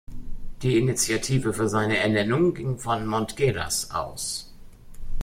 [0.63, 4.51] Die Initiative für seine Ernennung ging von Montgelas aus.